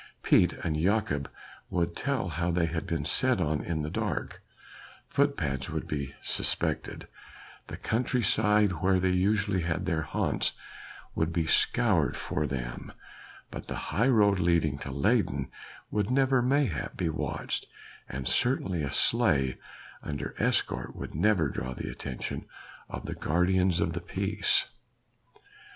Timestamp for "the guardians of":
23.05-23.93